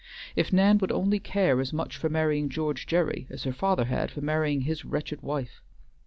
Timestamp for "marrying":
2.09-2.49, 4.21-4.61